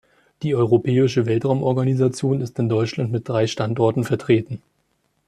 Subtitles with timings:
[0.41, 4.59] Die Europäische Weltraumorganisation ist in Deutschland mit drei Standorten vertreten.